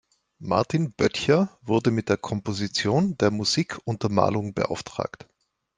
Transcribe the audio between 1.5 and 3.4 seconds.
wurde mit der Komposition der